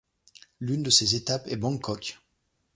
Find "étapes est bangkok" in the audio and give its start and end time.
1.13-2.17